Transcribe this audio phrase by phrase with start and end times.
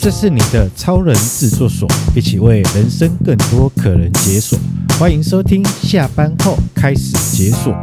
[0.00, 4.56] 这是你的超人制作所，一起为人生更多可能解锁。
[4.96, 7.74] 欢迎收听，下班后开始解锁。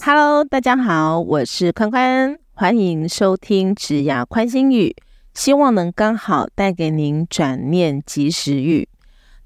[0.00, 4.94] Hello，大家好，我是宽宽，欢迎收听职涯宽心语，
[5.34, 8.88] 希望能刚好带给您转念及时雨。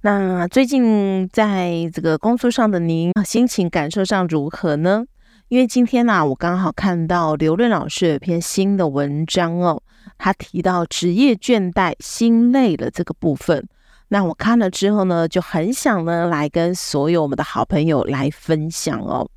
[0.03, 5.05] 那最近在这个工作上的您，心情感受上如何呢？
[5.49, 9.83] 因为今天呢、啊，我刚好看到刘润老师有篇新的文章哦，
[10.25, 13.67] 他提到职业倦怠、心累了这个部分。
[14.07, 19.29] 那我看了之后呢，就很想呢来跟所有我们的好朋友来分享哦。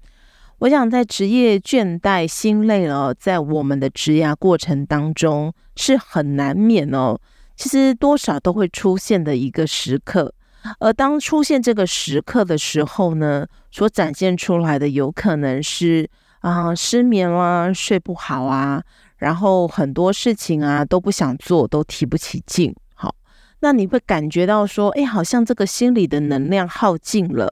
[0.59, 7.17] 我想在职业倦怠、心累了，在我们的职涯过程当中是很难免哦，
[7.55, 10.31] 其实多少都会出现的一个时刻。
[10.79, 16.07] 而当出现这个时刻的时候呢，所展现出来的有可能是
[16.41, 18.84] 啊、失眠啦、睡不好啊，
[19.17, 22.75] 然后很多事情啊都不想做，都提不起劲。
[22.93, 23.15] 好，
[23.59, 27.49] 那你会感觉到说，哎，好像这个心理的能量耗尽了，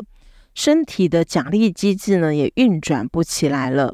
[0.53, 3.93] 身体的奖励机制呢也运转不起来了，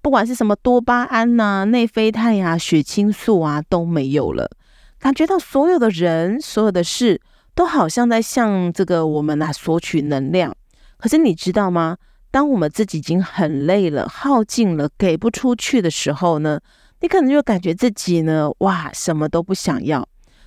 [0.00, 4.50] 不管是什么多巴胺呐、内啡肽呀、血清素啊都没有了，
[4.98, 7.20] 感觉到所有的人、所有的事。
[7.52, 10.54] 都好像在向这个我们来索取能量，
[10.96, 11.98] 可是你知道吗？
[12.30, 16.60] 当我们自己已经很累了、耗尽了、给不出去的时候呢，
[17.00, 20.06] 你可能就感觉自己呢，哇，什么都不想要，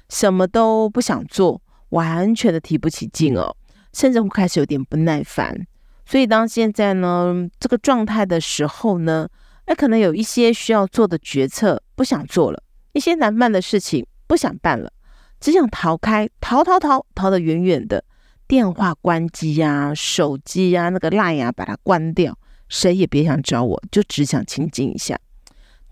[0.10, 3.56] 什么都不想做，完全的提不起劲哦，
[3.92, 5.66] 甚至会开始有点不耐烦。
[6.06, 9.28] 所以当现在呢这个状态的时候呢，
[9.66, 14.92] 哎，可能有一些需要做的决策不想做了，一些难办的事情不想办了。
[15.40, 18.04] 只想逃开，逃逃逃，逃得远远的。
[18.48, 22.38] 电话关机呀、手机呀、那个烂呀、把它关掉。
[22.70, 25.18] 谁也别想找我，就只想清静一下。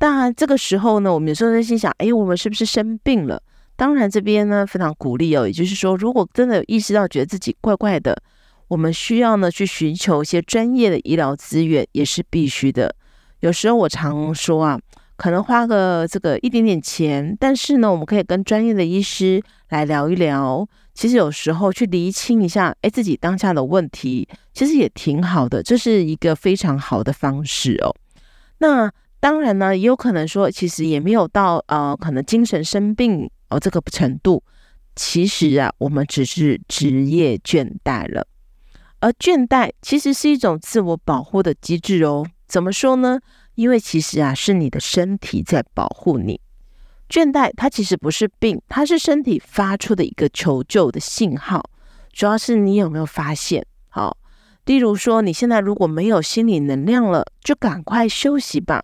[0.01, 3.39] 当然，这个时候呢，我们有时候在心想：哎，我们是不是生病了？
[3.75, 8.19] 当然，这边呢非常鼓励哦，也就是说，如果真的有意识到觉得自己怪怪的，
[8.67, 12.95] 我们需要呢去寻求一些专业的医疗资源，也是必须的。
[13.41, 14.79] 有时候我常说啊。
[15.17, 20.67] 可能花个这个一点点钱，但是呢，我们可以跟专业的医师来聊一聊。
[20.95, 27.93] 其实有时候去厘清一下，哎，自己当下的问题，其实也挺好的，这是一个非常好的方式哦。
[28.57, 28.91] 那
[29.21, 34.43] 当然呢，也有可能说，其实也没有到呃，可能精神生病哦这个程度。
[34.95, 38.25] 其实啊，我们只是职业倦怠了，
[38.99, 42.25] 而倦怠其实是一种自我保护的机制哦。
[42.47, 43.19] 怎么说呢？
[43.53, 46.41] 因为其实啊，是你的身体在保护你。
[47.07, 51.69] 倦怠它其实不是病，它是身体发出的一个求救的信号。
[52.11, 53.65] 主要是你有没有发现？
[53.87, 54.17] 好，
[54.65, 58.83] 例如说，你现在如果没有心理能量了，就赶快休息吧，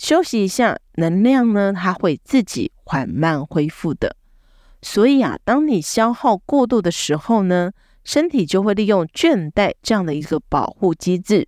[0.00, 4.16] 休息一下，能量呢，它会自己缓慢恢复的。
[4.80, 7.70] 所以啊，当你消耗过度的时候呢，
[8.02, 11.46] 身体就会利用倦怠这样的一个保护机制。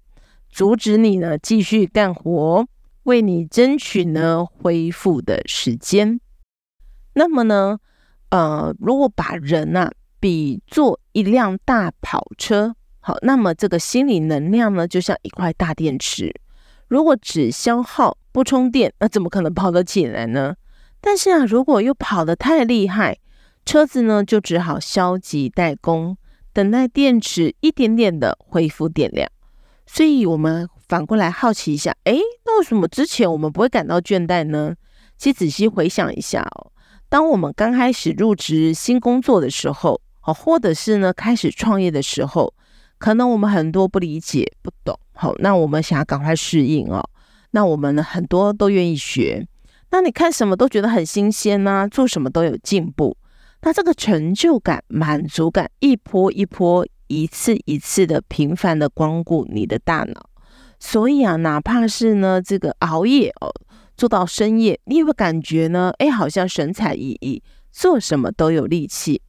[0.50, 2.66] 阻止你呢继续干活，
[3.04, 6.20] 为你争取呢恢复的时间。
[7.14, 7.78] 那么呢，
[8.28, 16.34] 呃，如果把人啊比作一辆大跑车，好，那么这个心理能量呢就像一块大电池，
[16.86, 20.54] 如果只消耗不充电，那怎么可能跑得起来呢？
[21.00, 23.18] 但是啊，如果又跑得太厉害，
[23.64, 26.16] 车子呢就只好消极怠工，
[26.52, 29.28] 等待电池一点点的恢复电量。
[29.86, 34.74] 所以，我们反过来好奇一下，诶，那为什么之前我们不会感到倦怠呢？
[35.18, 36.72] 其实仔细回想一下哦，
[37.08, 42.54] 当我们刚开始入职新工作的时候，哦，或者是呢开始创业的时候，
[42.98, 47.04] 可能我们很多不理解、不懂，好，那我们想要赶快适应哦，
[47.52, 49.46] 那我们很多都愿意学，
[49.90, 53.16] 那你看什么都觉得很新鲜呐，做什么都有进步，
[53.62, 56.86] 那这个成就感、满足感一波一波。
[57.08, 60.30] 一次一次的频繁的光顾你的大脑，
[60.80, 63.52] 所以啊，哪怕是呢这个熬夜哦，
[63.98, 69.20] 做到深夜，你也会感觉呢，哎，好像神采奕奕，做什么都有力气，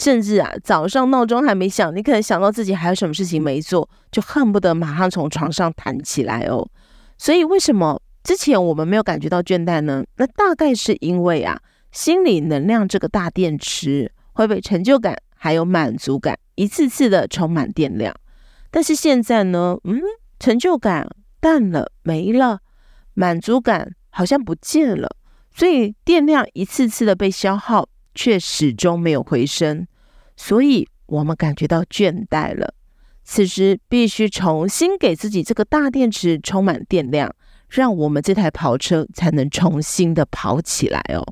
[0.00, 6.68] 甚至啊，早上闹钟还没响，你可能想到自己还有什么事情没做，就恨不得马上从床上弹起来哦。
[7.18, 10.04] 所以为什么之前我们没有感觉到倦怠呢？
[10.16, 11.60] 那大概是因为啊，
[11.92, 16.38] 心理能量这个大电池会被成就感还有满足感。
[16.54, 18.14] 一次次的充满电量，
[18.70, 20.00] 但是现在呢，嗯，
[20.38, 21.08] 成就感
[21.40, 22.60] 淡了，没了，
[23.14, 25.16] 满足感好像不见了，
[25.54, 29.86] 所以电量一次次的被消耗，却始终没有回升，
[30.36, 32.74] 所以我们感觉到倦怠了。
[33.30, 37.30] 此时必须重新给自己这个大电池充满电量，
[37.68, 41.22] 让我们这台跑车才能重新的跑起来哦。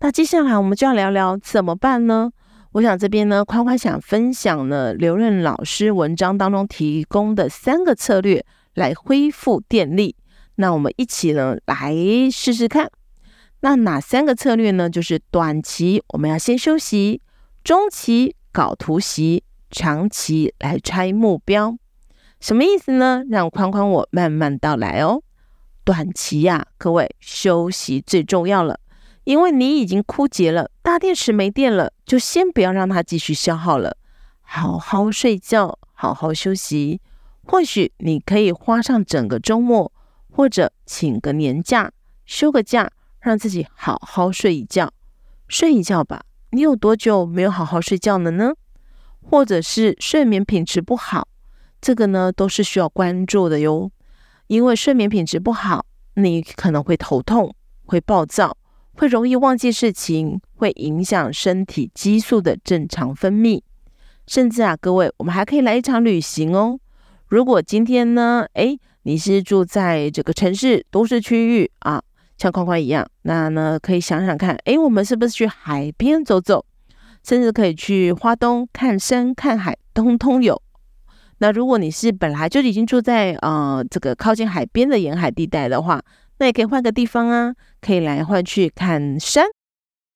[0.00, 2.30] 那接下来我们就要聊聊怎么办呢？
[2.72, 8.42] 我想这边呢，宽宽想分享呢，刘润老师文章当中提供的三个策略
[8.72, 10.16] 来恢复电力。
[10.54, 11.94] 那我们一起呢来
[12.32, 12.90] 试试看。
[13.60, 14.88] 那哪三个策略呢？
[14.88, 17.20] 就是短期我们要先休息，
[17.62, 21.76] 中期搞突袭，长期来拆目标。
[22.40, 23.22] 什么意思呢？
[23.28, 25.22] 让宽宽我慢慢道来哦。
[25.84, 28.78] 短期呀，各位休息最重要了，
[29.24, 33.96] 因为你已经枯竭了，大电池没电了，就先不要让它继续消耗了，
[34.40, 37.00] 好好睡觉，好好休息。
[37.44, 39.92] 或许你可以花上整个周末，
[40.30, 41.90] 或者请个年假，
[42.24, 42.90] 休个假。
[43.20, 44.92] 让自己好好睡一觉，
[45.48, 46.22] 睡一觉吧。
[46.52, 48.52] 你有多久没有好好睡觉了呢？
[49.30, 51.28] 或者是睡眠品质不好，
[51.80, 53.90] 这个呢都是需要关注的哟。
[54.46, 55.84] 因为睡眠品质不好，
[56.14, 57.54] 你可能会头痛、
[57.84, 58.56] 会暴躁、
[58.94, 63.60] 会容易忘记事情，会影响身体激素的正常分泌，
[64.26, 66.78] 甚至啊，各位，我们还可以来一场旅行哦。
[67.26, 72.02] 如果今天呢，诶，你是住在这个城市都市区域啊。
[72.38, 76.64] 像宽宽一样，那呢可以想想看，诶，我们是不是去海边走走，
[77.22, 80.60] 甚至可以去花东看山看海，通通有。
[81.38, 86.02] 那如果你是本来就已经住在呃这个靠近海边的沿海地带的话，
[86.38, 89.46] 那也可以换个地方啊，可以来换去看山。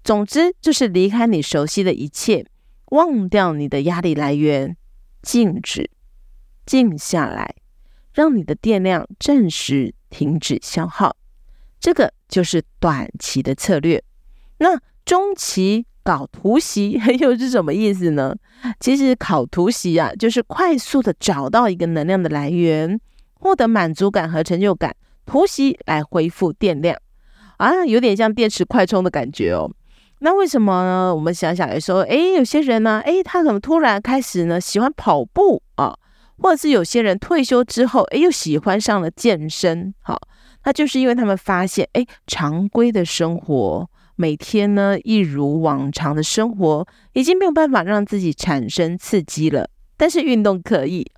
[0.02, 2.44] 总之就是离开你熟悉的一切，
[2.87, 4.76] 忘掉你的压力来源，
[5.22, 5.88] 静止，
[6.66, 7.54] 静下来，
[8.12, 11.16] 让你的电量暂时停止消耗。
[11.78, 14.02] 这个就是短期的策略。
[14.58, 18.34] 那中期搞突袭 又是什么意思呢？
[18.81, 23.00] 其实搞突袭啊，就是快速的找到一个能量的来源，
[23.34, 24.94] 获得满足感和成就感，
[25.26, 26.96] 突袭来恢复电量
[27.58, 29.70] 啊，有点像电池快充的感觉哦。
[30.20, 31.14] 那为什么呢？
[31.14, 35.96] 我们想想，有时候，诶，有些人呢，诶，他可能突然开始呢喜欢跑步啊，
[36.38, 40.20] 或者是有些人退休之后，诶，又喜欢上了健身，好。
[40.64, 43.90] 那就是因为他们发现，哎，常规的生活，
[44.22, 49.69] 每天呢一如往常的生活，已经没有办法让自己产生刺激了。
[49.96, 51.10] 但是运动可以。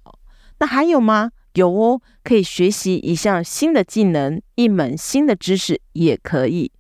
[0.58, 1.30] 那还有吗？
[1.52, 6.72] 有哦，可以学习一项新的技能，一门新的知识也可以。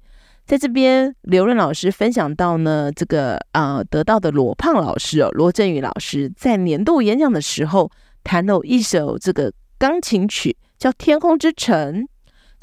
[0.46, 7.90] 在这边，刘润老师分享到呢，这个呃得到的罗胖老师哦，罗振宇老师在年度演讲的时候
[8.22, 12.02] 弹了一首这个钢琴曲，叫《天空之城》。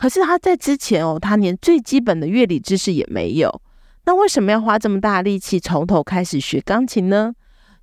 [0.01, 3.61] 可是他在之前哦，他连最基本的乐理知识也没有。
[4.05, 7.31] 那为什么要花这么大力气从头开始学钢琴呢？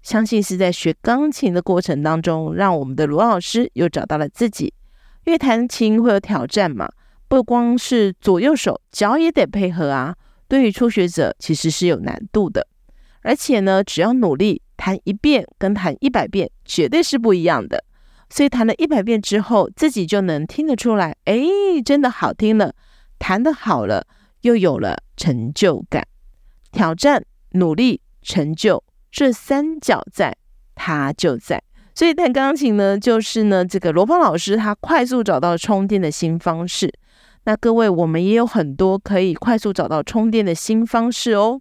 [0.03, 4.75] 相信是在学钢琴的过程当中，让我们的罗老师又找到了自己。
[5.27, 6.91] 因为弹琴会有挑战嘛，
[7.29, 10.17] 不光是左右手，脚也得配合啊。
[10.49, 12.67] 对于初学者其实是有难度的，
[13.23, 17.85] 而且呢，只要努力弹一遍跟弹一百遍绝对是不一样的。
[18.31, 21.39] 所以弹了一百遍之后，自己就能听得出来，哎，
[21.85, 22.75] 真的好听了，
[23.19, 24.07] 弹得好了，
[24.43, 26.07] 又有了成就感。
[26.71, 30.37] 挑战、努力、成就这三角在，
[30.75, 31.63] 他就在。
[31.95, 36.93] 所以弹钢琴呢，就是呢，这个罗胖老师他快速找到充电的新方式。
[37.45, 41.59] 那各位，我们也有很多可以快速找到充电的新方式哦。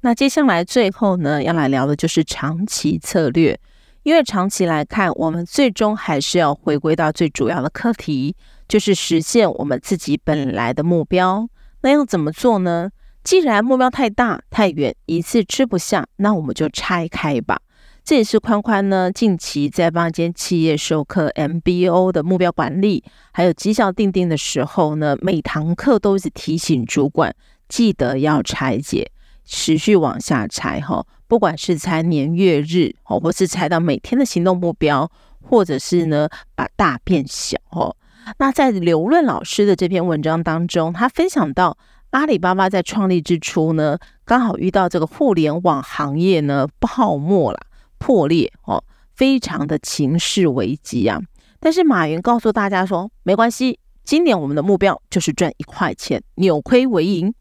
[0.00, 3.60] 那接下来最后呢，要来聊的就是长期策略。
[4.08, 8.34] 因为长期来看，我们最终还是要回归到最主要的课题，
[8.66, 11.46] 就是实现我们自己本来的目标。
[11.82, 12.88] 那要怎么做呢？
[13.22, 17.60] 既然目标太大太远，一次吃不下，那我们就拆开吧。
[18.02, 27.36] 这也是宽宽呢近期在帮一间企业授课 MBO 的目标管理，还有绩效定定的时候呢，每堂课都是提醒主管
[27.68, 29.10] 记得要拆解，
[29.48, 31.04] 持续往下拆哈。
[31.26, 35.10] 不管是拆年月日哦，或是拆到每天的行动目标，
[35.42, 37.96] 或者是呢把大变小哦。
[38.38, 41.76] 那在刘润老师的这篇文章当中，他分享到
[42.10, 47.58] 阿里巴巴在创立之初呢，刚好遇到这个互联网行业呢泡沫了
[47.98, 48.82] 破裂哦，
[49.14, 51.20] 非常的情势危机啊。
[51.60, 57.34] 但是马云告诉大家说，没关系，今年我们的目标就是赚一块钱，扭亏为盈。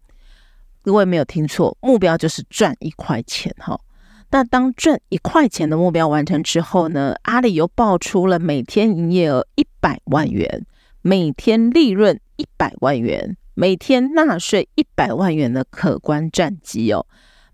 [0.88, 3.78] 各位没有听错，目标就是赚一块钱哈。
[4.32, 10.66] 那当赚一块钱的目标完成之后呢，阿里又爆出了每天营业额一百万元，
[11.02, 17.06] 每天利润一百万元，每天纳税一百万元的可观战绩哦。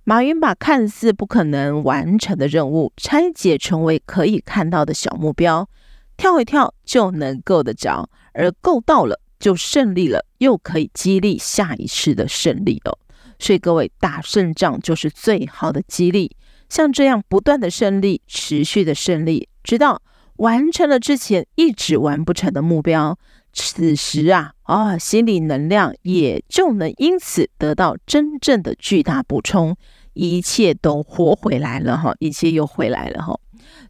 [0.03, 5.67] 马云把看似不可能完成的任务拆解成为可以看到的小目标，
[6.15, 12.99] 跳一跳就能够得着，而够到了就胜利了，又可以激励下一次的胜利哦。
[13.43, 16.33] 所以各位打胜仗就是最好的激励。
[16.69, 20.01] 像这样不断的胜利，持续的胜利，直到
[20.37, 23.19] 完成了之前一直完不成的目标，
[23.51, 29.75] 此时啊，啊、哦，心理能量也就能因此得到真正的巨大补充，
[30.13, 33.37] 一切都活回来了哈，一切又回来了哈。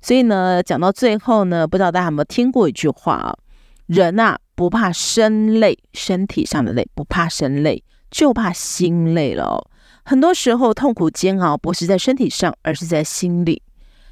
[0.01, 3.37] 所以呢，讲到最后呢，不知道大家有没有听过一句话啊？
[3.85, 7.83] 人啊，不怕身累，身体上的累，不怕身累，
[8.13, 9.67] 就怕心累了。
[10.05, 13.63] 很多时候，痛苦煎熬不是在身体上，而是在心里。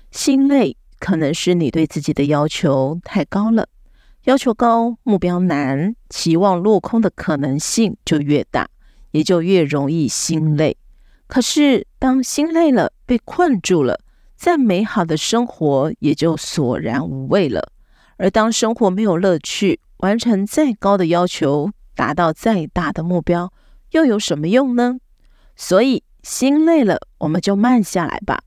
[0.10, 3.68] 心累可能是你对自己的要求太高了，
[4.24, 8.68] 要求高，目标难，期望落空的可能性就越大，
[9.12, 10.76] 也就越容易心累。
[11.28, 14.00] 可是，当心累了，被困住了，
[14.36, 17.72] 再美好的生活也就索然无味了。
[18.18, 23.52] 而当生活没有乐趣，完成再高的要求，达到再大的目标，
[23.92, 24.98] 又有什么用呢？
[25.56, 28.42] 所以心累了，我们就慢下来吧，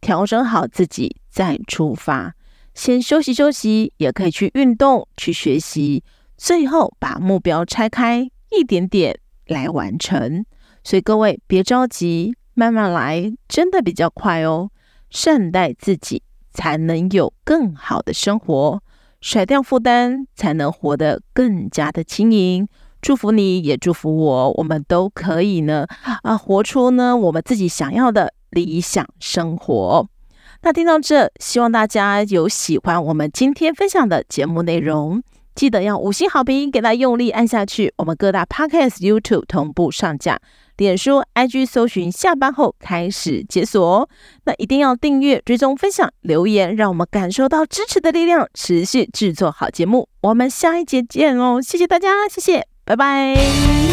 [0.00, 2.34] 调整好自己再出发。
[2.74, 6.04] 先休息休息，也可以去运动、去学习，
[6.36, 10.44] 最后把目标拆开一点点来完成。
[10.84, 14.70] 所以各位别着急，慢慢来，真的比较快哦。
[15.10, 18.78] 善待自己，才能有更好的生活；
[19.20, 22.68] 甩掉负担，才能活得更加的轻盈。
[23.00, 25.86] 祝福你，也祝福我，我们都可以呢
[26.22, 30.08] 啊，活出呢我们自己想要的理想生活。
[30.62, 35.22] 那听到这，希望大家有喜欢我们今天分享的节目内容，
[35.54, 37.92] 记得要五星好评，给它用力按下去。
[37.96, 40.38] 我们各大 Podcast、YouTube 同步上架，
[40.76, 44.06] 脸书、IG 搜寻下班后开始解锁。
[44.44, 50.08] 那一定要订阅、追踪、分享、留言，让我们感受到支持的力量，持续制作好节目。
[50.20, 52.69] 我们下一节见哦，谢谢大家，谢谢。
[52.84, 53.89] 拜拜。